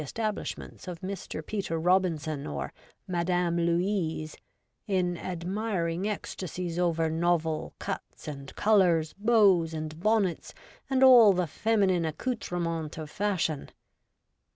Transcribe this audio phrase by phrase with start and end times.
[0.01, 1.45] establishments of Mr.
[1.45, 2.73] Peter Robinson or
[3.07, 4.35] Madame Louise,
[4.87, 10.55] in admiring ecstasies over novel cuts and colours, bows and bonnets,
[10.89, 13.69] and all the feminine accoutrements of fashion.